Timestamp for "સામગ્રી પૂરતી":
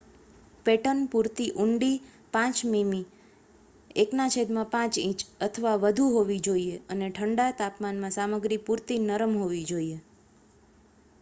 8.15-8.97